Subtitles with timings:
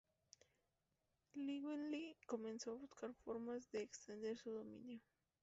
[1.35, 4.99] Llywelyn comenzó a buscar formas de extender su dominio.